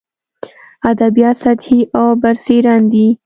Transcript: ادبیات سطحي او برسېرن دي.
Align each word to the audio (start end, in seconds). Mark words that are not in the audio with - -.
ادبیات 0.91 1.35
سطحي 1.43 1.79
او 1.99 2.07
برسېرن 2.21 2.81
دي. 2.91 3.07